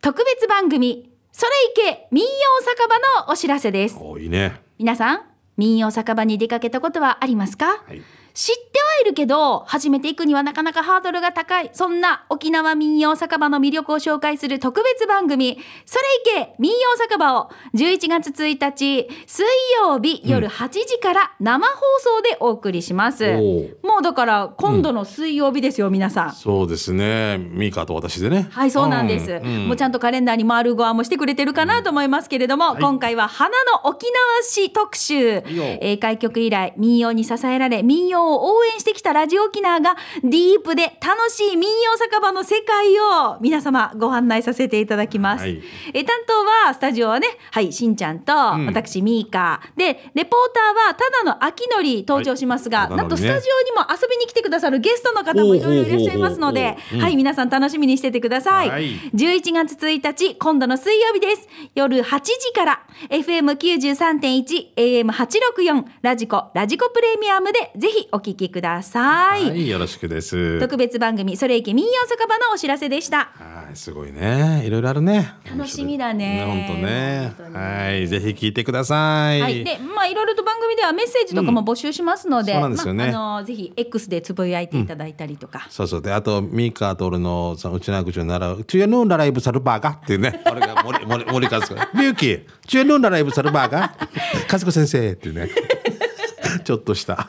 [0.00, 1.46] 特別番組そ
[1.78, 2.30] れいけ民謡
[2.64, 3.96] 酒場のお知らせです。
[4.00, 4.60] おいいね。
[4.76, 5.22] 皆さん
[5.56, 8.02] 民謡酒場に出かけたことはありますか、はい
[8.36, 11.70] 知ってはいるけど初めて行くにはなかなかハードルが高い。
[11.72, 15.98] そんな沖縄民謡酒場の魅力を紹介する特別番組「そ
[16.34, 19.46] れいけ民謡酒場」を11月1日水
[19.82, 26.32] 曜日夜8時から生放送でお送りします、おーもうだから今度の水曜日ですよ、皆さん。
[26.32, 27.38] そうですね。
[27.38, 28.48] ミカと私でね。
[28.50, 29.32] はい、そうなんです。
[29.32, 29.68] うん。
[29.68, 35.42] もうちゃんとカレンダーに丸ごわもしてくれてるかなと思いますけれども、今回は花の沖縄市特集。
[35.46, 45.42] えー開局以来、民謡に支えられ、民謡を応援してきたラジオ沖縄が、ディープで楽しい民謡酒場の世界を皆様ご案内させていただきます。
[45.42, 45.62] はい
[45.94, 49.78] えー担当は、スタジオはね、はい、しんちゃんと、私、ミーカー。
[49.78, 58.70] で、レポーターは、ただの秋のり登場しますが、はいなんとスタジオにも遊びに来てくださるゲストの方もいろいろいらっしゃいますのではい、皆さん楽しみにしててください。
[58.70, 61.48] はい11月1日、今度の水曜日です。
[61.74, 69.50] 夜8時から、FM93.1、AM864、ラジコ、ラジコプレミアムでぜひお聞きください。
[69.50, 70.60] はいよろしくです。
[70.60, 73.30] 特別番組、それいけ民謡酒場のお知らせでした。
[73.34, 74.62] はいすごいね。
[74.64, 75.34] いろいろあるね。
[75.48, 76.44] 楽しみだね。
[76.46, 77.32] 本当ね。
[77.36, 77.56] 本当に。
[77.56, 79.40] はいぜひ聞いてください。
[79.40, 83.12] はい、で、まあ、いろいろと番組ではメッセージとかも募集しますので、そうなんですよね。
[83.12, 85.66] まあ、あのぜひ X でつぶやいていただいたりとか。
[85.70, 90.42] そうそうであとミカと俺のそのうちな口を習う「チュエヌーンラライブサルバーガ」っていうね。
[90.50, 93.94] 俺が森森森和子が「ミュキーチュエヌーンラライブサルバーガ」
[94.50, 95.50] 「和子先生」っていうね。
[96.64, 97.28] ちょっとした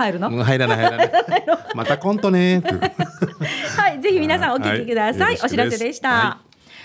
[0.00, 0.76] 入るの、うん入らない。
[0.78, 1.12] 入らない
[1.74, 2.62] またコントね
[3.76, 5.26] はい、ぜひ皆さんお聞きください。
[5.26, 6.08] はいお知らせでした。
[6.10, 6.38] は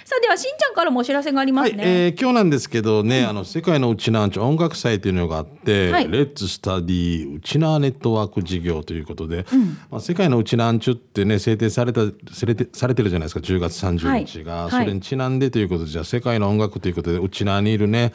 [0.08, 1.84] さあ、ではしんちゃんからもお知らせがありまはい、すね。
[1.86, 6.08] えー今日なんですけどね、あの世界のうちなーんちゅ音楽祭というのがあって、はい。
[6.12, 9.48] レッツスタディうちなーネットワーク事業ということで、
[9.90, 14.72] まあ、世界のうちなーんちゅってね制定されたされてされてるじゃないですか10月30日が、はい。
[14.72, 18.14] それにちなんでということでじゃあ世界の音楽ということでうちなーにいるね、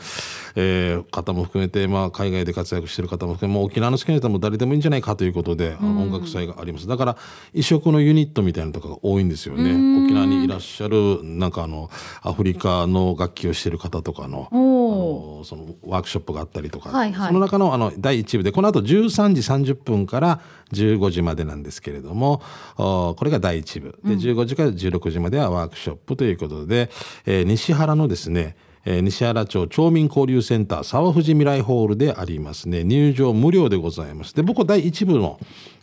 [0.54, 6.86] えー方も含めて、まあ、海外で活躍してる方も含めもう沖縄の好きな人も誰でもいいんじゃないかということで、あの音楽祭があります。
[6.86, 7.16] だから
[7.52, 9.70] 異色のユニットみたいなのとかが多いんですよね。
[10.04, 11.79] 沖縄にいらっしゃるなんかあの
[12.22, 17.28] アフリカの楽器をしてる方とかのあおのそのワークショップがあったりとか、はいはい。
[17.28, 20.40] その中のあの第1部でこの後13時30分から
[20.72, 22.42] 15時までなんですけれども
[22.76, 23.98] おこれが第1部。
[24.04, 26.90] で15時から16時まではワークショップということで、
[27.26, 32.84] えー西原のですねえー西原町町民交流センター沢藤未来ホールでありますね。
[32.84, 34.34] 入場無料でございます。
[34.34, 35.38] で僕は第1部の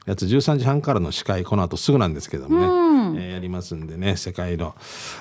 [0.06, 2.97] やつ13時半からの司会この後すぐなんですけどもね、えー
[3.38, 4.76] やりますんでね世界の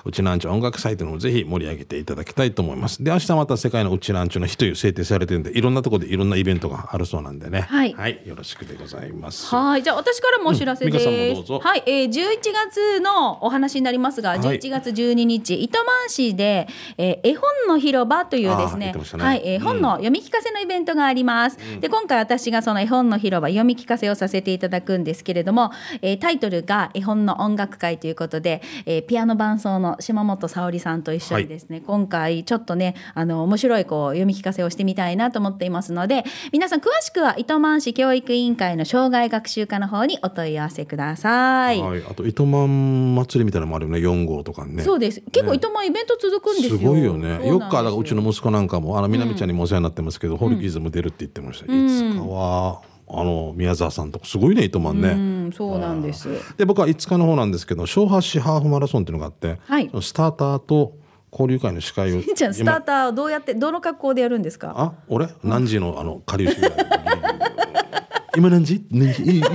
[0.04, 3.04] うちなんちゅ音楽祭というのもぜひ盛り上げていただきたいと思います。
[3.04, 7.60] で明日また世界のうちなんちゅの日という制定されてるんでいろんなところでいろんなイベントがあるそうなんでね。
[7.60, 8.22] はい。
[8.24, 9.54] よろしくでございます。
[9.54, 11.34] はい、じゃあ私からもお知らせです。
[11.34, 11.60] どうぞ。
[11.62, 12.10] はい、えー、11
[12.52, 14.40] 月のお話になりますが、はい。
[14.40, 19.24] 11月12日、糸満市で、えー絵本の広場というですねね。
[19.24, 21.58] はい、絵本の読み聞かせのイベントがあります。
[21.80, 41.80] で、今回私がその絵本の広場読み聞かせをさせていただくんですけれども、えータイトルが絵本の音楽会ということで、えーピアノ伴奏の島本沙織さんと一緒にですね、今回ちょっとね、あの面白いこう読み聞かせをしてみたいなと思っていますので、皆さん詳しくは糸満市教育委員会の障害学習課の方にお問い合わせください。
[41.80, 45.20] はい、あと糸満祭りみたいなのもあるよね4号とかねそうです。
[45.32, 46.78] 結構糸満イベント続くんですよ。
[46.78, 47.48] すごいよね。
[47.48, 51.66] よっか、だからうちのも息子なんかも、あの、みなみちゃんにもお世話になってますけど、ホルキーズも出るって言ってました。
[51.66, 55.10] いつかは、あの、宮沢さんとか、すごいね、糸満ね。
[55.10, 56.28] うん、そうなんです。
[56.56, 60.94] で、僕は5日の方なんですけど、小橋市ハーフマラソンっていうのがあって、はいスターターと
[61.30, 62.22] 交流会の司会を。
[62.34, 64.72] じゃあスターターをどうやってどの格好でやるんですか？
[64.76, 65.28] あ、俺？
[65.44, 66.72] 何時の、あの、下流市ぐらい。
[68.36, 68.84] 今何時？
[68.90, 69.22] 何時？
[69.22, 69.38] い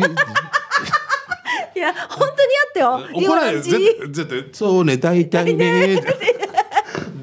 [1.80, 3.26] や本当にやってよ。
[3.28, 6.00] 怒られる絶対そうね大体ね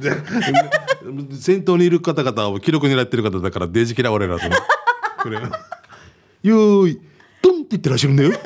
[0.01, 0.11] で
[1.37, 4.45] 先頭にいる方々は記録狙ってる方だからデージ嫌われると
[5.23, 5.39] こ れ
[6.43, 7.01] よーい
[7.43, 8.33] ドンって言ってらっしゃるんだよ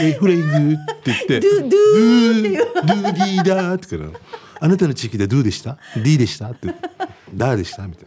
[0.00, 1.40] えフレイングって言って。
[1.40, 2.64] ドゥドゥっていう。
[2.74, 4.24] ドゥディーダーって言うから。
[4.60, 6.48] あなたの地域でドゥでした ?D でした？
[6.48, 6.68] って。
[7.34, 7.86] ダーでした？
[7.86, 8.06] みたい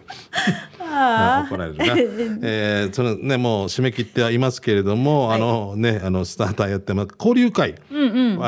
[0.79, 1.47] な。
[1.49, 1.85] 怒られるな。
[2.43, 7.09] えー、そのねもう締め切ってはいますけれども、あのねあのスターターやってます。
[7.17, 7.93] 交流会、あ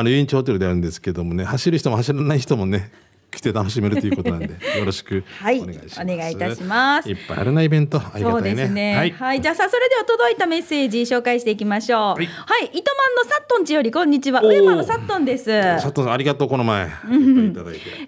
[0.03, 2.91] のユインチホテルであるんですけどもね走る人も走らない人もね
[3.39, 4.47] 来来て楽しめるということなんで
[4.77, 7.09] よろしくはいお願いします、お願いいたします。
[7.09, 8.55] いっぱいあるなイベントありがそうたいね。
[8.55, 9.13] ですね。
[9.17, 11.99] ははいい、じゃあさあそれでは届いたメッセージ紹介していきましょう。
[11.99, 14.41] ははいい、糸満のサットンチよりこんにちは。
[14.41, 15.45] 上間のサットンです。
[15.45, 16.85] 佐藤さんありがとうこの前。
[16.85, 16.89] い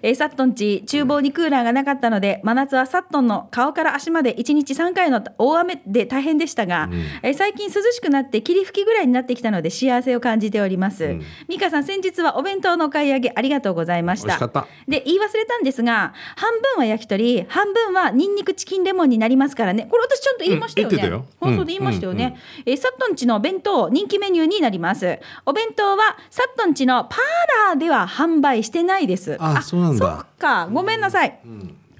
[0.02, 6.88] えーサットンチ厨房にクーラーがなかったので真夏はサットンの顔から足まで1日3回の大雨で大変でしたが、
[7.22, 11.22] えー最近涼しくなって霧吹きぐらいになってきたので幸せを感じております、ん。
[11.48, 14.26] 美香さん先日はお弁当のお買い上げありがとうございました。
[14.26, 14.66] 美味しかった。
[14.86, 19.86] で言い忘れたんですが半分は焼き鳥半分はニンニクチキンレモンになりますからね。
[19.90, 21.24] これ私ちゃんと言いましたよね、うんよ。
[21.40, 25.18] 放送で言いましたよね、えーサットンチの弁当人気メニューになります。
[25.46, 29.36] お弁当はサットンチのパーラーでは販売してないです。
[29.40, 30.16] あそうなんだ。
[30.16, 30.68] そっか。
[30.72, 31.38] ごめんなさい、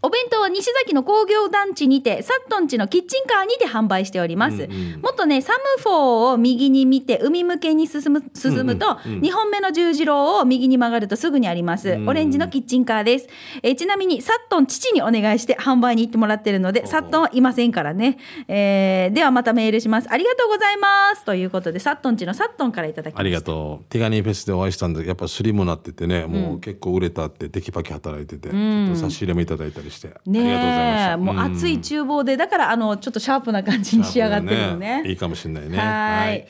[0.03, 4.69] お弁当は西崎の工業団地にてサットン地のキッチンカーにて販売しております、
[5.01, 13.29] もっとねサムフォーを右に見て海向けに進む進むと、2本目の十字路を右に曲がるとすぐにあります、オレンジのキッチンカーです、
[13.63, 20.09] えーちなみにサットン父にお願いして販売に行ってもらってるのでサットンはいませんからね、えーではまたメールします。
[20.11, 21.25] ありがとうございます。
[21.25, 23.21] ということでサットン地のサットンからいただきました。
[23.21, 23.85] ありがとう。
[23.89, 30.09] 手ガニフェスでお会いしたんで、やっぱスリムなっててね、もう結構売れたって、テキパキ働いてて、ちょっと差し入れもいただいたりして。
[30.09, 31.09] ありがとうございました。
[31.09, 35.79] ねえもう熱い厨房でだからあのちょっとシャープな感じに仕上がってるのねいいかもしれないね。
[35.79, 36.47] はい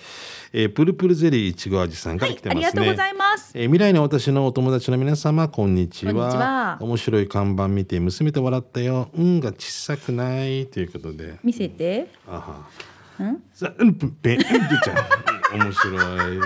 [0.55, 2.63] えープルプルゼリーいちご味さんから来てますね。
[2.63, 6.79] はいありがとうございますえー未来の私のお友達の皆様、こんにちは。
[6.81, 9.09] 面白い看板見て娘と笑ったよ。
[9.17, 11.39] うんが小さくないということで。
[11.43, 12.67] 見せてあは。
[13.55, 15.59] さうんぺんぺんうんちゃん。
[15.63, 16.39] 面白い。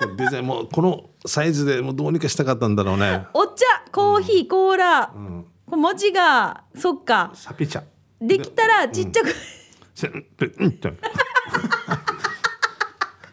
[0.00, 3.26] これデザインもうこのサイズでもうどうにかしたかったんだろうね。
[3.34, 7.82] お茶コーヒーコーラ、んこれ文字がそっかサピチャ。
[8.20, 9.32] できたらちっちゃく、
[9.94, 10.26] せん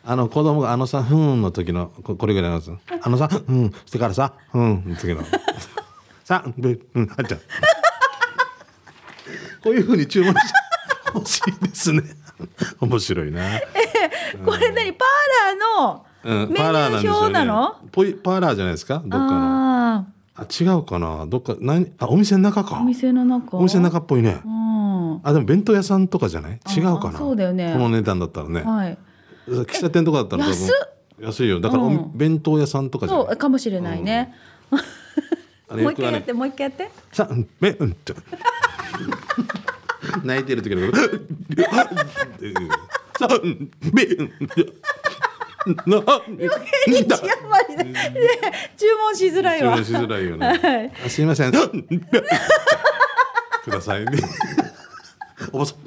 [0.06, 2.72] あの子供があのさ、ふんの時のここれぐらいのやつ。
[3.02, 5.24] あのさ、うん、してからさ、うん、の時の。
[6.24, 6.54] さ、ん、
[7.18, 7.40] あっちゃん。
[9.64, 12.04] こういう風に注文してほしいですね。
[12.80, 13.60] 面白いな。
[14.46, 15.08] これ何パー
[15.48, 19.02] ラーのうん、メニュー表なの、ポイパーラーじゃないですか？
[19.06, 19.67] どっかの。
[20.38, 21.26] ああ、違うかな？
[21.28, 22.78] どっか、何、あ、お店の中か。
[22.78, 22.84] あお。
[22.86, 23.58] 店の中？
[23.58, 24.40] お店の中っぽいね。
[24.46, 25.20] うん。
[25.24, 26.60] あ、でも弁当屋さんとかじゃない？
[26.76, 27.18] 違うかあな？
[27.20, 27.74] そうだよね。
[27.74, 28.62] この値段だったらね。
[28.62, 28.98] はい。
[29.48, 30.70] 喫茶店とかだったら安っ。
[31.20, 31.60] 安いよ。
[31.60, 32.12] だからおうん。
[32.14, 33.26] 弁当屋さんとかじゃない？
[33.28, 34.34] そうかもしれないね、
[35.70, 36.92] あれもう一回やってもう一回やって。
[37.12, 38.14] さうんべうんって。
[40.24, 41.00] 泣いてる時のこと
[43.20, 43.48] さう。
[43.48, 44.32] んべうんな
[45.76, 46.50] 余
[46.86, 47.28] 計にやっぱ
[47.70, 48.02] りねね
[48.78, 49.74] 注文しづらいわ。
[49.84, 50.92] 注文しづらいよね、はい。
[51.06, 51.52] あすいません。
[53.64, 54.12] くださいね。
[55.52, 55.78] おばさん。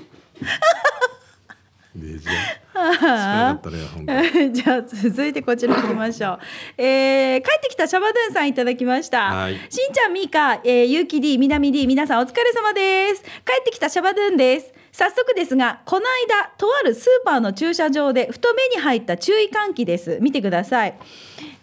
[1.94, 3.60] でじゃあ
[4.52, 6.38] じゃあ続いてこちら行きましょう。
[6.78, 9.22] えー、帰ってきたシャバドゥンさんいただきました。
[9.34, 9.54] はい。
[9.68, 13.22] しんちゃん、みーか、えー、ゆうき D、みなみ D、皆さんお疲れ様です。
[13.22, 13.28] 帰
[13.60, 14.72] ってきたシャバドゥンです。
[14.92, 20.18] 早速ですが、この間、とあるスーパーの駐車場で、ふと目に入った注意喚起です。
[20.20, 20.98] 見てください。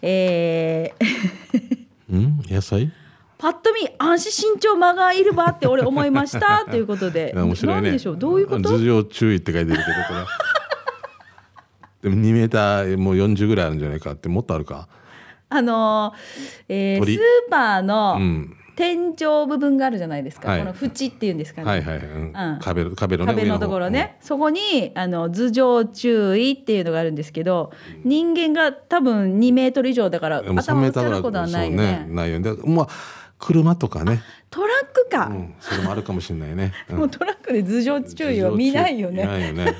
[0.02, 2.40] えーうん？
[2.48, 2.90] 野菜？
[3.38, 7.92] パッと見安心身長間がいるばって俺思いました ということで面白いね。
[7.92, 8.16] でしょう？
[8.16, 8.68] どういうこと？
[8.70, 9.92] 頭上注意って書いてるけどこ
[12.02, 12.10] れ。
[12.10, 14.88] でも2メーターもう40ぐらいあるんじゃないかってもっとあるか？
[15.50, 17.16] あのーえー鳥？
[17.16, 20.58] スーパーのうん天井部分があるじゃないですか、はい。
[20.60, 22.22] この縁っていうんですかね、はいはい、うん。
[22.26, 22.58] うん。
[22.60, 27.72] 壁の壁のね壁のところね、そこにあの頭上注意っていうのがあるんですけど、
[28.04, 30.44] 人間が多分2メートル以上だから。
[30.44, 32.04] 頭を打つぐらることはないよね。
[32.06, 32.54] そうないよね。
[32.54, 32.88] でまあ
[33.40, 36.72] 車とかね、トラックか、うん、それもあるかもしれないね。
[36.88, 36.98] うん。
[36.98, 39.26] もうトラックで頭上注意は見ないよ見ね。
[39.26, 39.74] ないよね。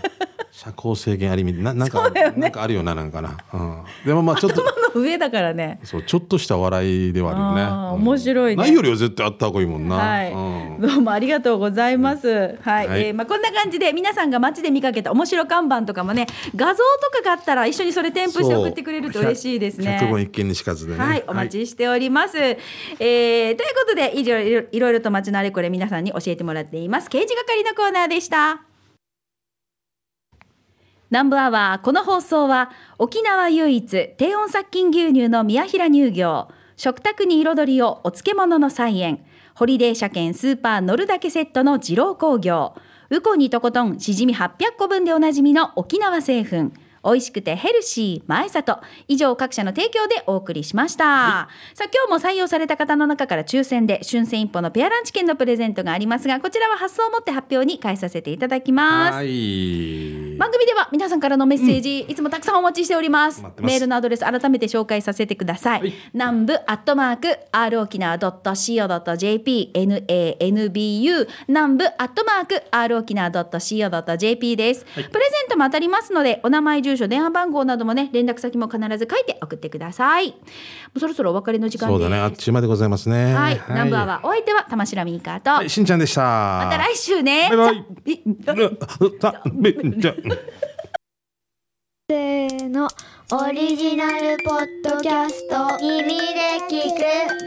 [0.58, 3.38] 車高制限ありみななんか、ねなんかあるよななんかな。
[3.52, 5.78] うん、でもまあちょっと頭の上だからね。
[5.84, 8.02] そうちょっとした笑いではあるよね。
[8.02, 9.94] 面白いねないよりは絶対あった方がいいもんな。
[9.94, 10.36] はい、う
[10.78, 12.58] んどうもありがとうございます。
[12.60, 19.98] はい、はいえーまあこんな感じで皆さんが街で見かけた面白看板とかもね、画像とかがあったら一緒にそれ添付して送ってくれると嬉しいですね。
[20.00, 20.98] 百聞一見にしかずでね。
[20.98, 22.36] はい、お待ちしております。
[22.36, 27.08] えーということで、いろいろいろいろと街のあれこれ皆さんに教えてもらっています。
[27.08, 28.67] 刑事係のコーナーでした。
[31.10, 36.48] 南部アワーこの放送は沖縄唯一低温殺菌牛乳の宮平乳業。
[36.76, 39.24] 食卓に彩りをお漬物の菜園。
[39.54, 42.74] ホリデー車検スーパー乗るだけセットの二郎工業。
[43.08, 46.72] ウコンにとことんしじみ800個分でおなじみの沖縄製粉。
[47.04, 48.78] 美味しくてヘルシー前里。
[49.08, 51.04] 以上各社の提供でお送りしました、
[51.74, 59.14] さあ今日も採用された方の中から抽選で春戦一歩のペアランチ券のプレゼントがありますがこちらは発送をもって発表に返させていただきます。
[59.14, 60.36] はい。
[60.38, 63.42] 番組では皆さんからのメッセージ、いつもたくさんお待ちしております。
[63.58, 75.12] メールのアドレス改めて紹介させてください、南部アットマーク r 沖縄 .co.jp nanbu 南部アットマーク r 沖縄 .co.jp です、プレゼン
[75.50, 80.30] トも当たりますのでお名前住所電話番号などもね連絡先も必ず書いて送ってください。
[80.30, 80.36] も
[80.94, 82.00] うそろそろお別れの時間です。
[82.00, 82.22] そうだね。
[82.22, 83.34] あっちまでございますね。
[83.34, 86.22] はい、南部アワーお相手は玉城ミーカーと、はいしんちゃんでした。
[86.22, 87.48] また来週ね。
[87.50, 87.84] バイバイ。
[92.10, 92.88] せーの
[93.30, 95.76] オリジナルポッドキャスト。
[95.82, 96.16] 耳で
[96.66, 96.96] 聞く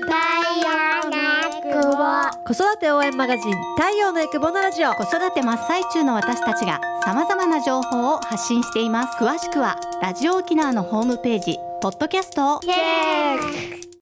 [0.06, 0.14] 太
[0.62, 1.18] 陽の
[1.50, 1.98] エクボ
[2.46, 4.94] 子育て応援マガジン太陽のエクボのラジオ。
[4.94, 9.18] 子育て真っ最中の私たちが様々な情報を発信しています。
[9.18, 12.60] 詳しくはラジオ沖縄のホームページポッドキャストを。
[12.60, 12.74] チェ
[13.40, 13.91] ック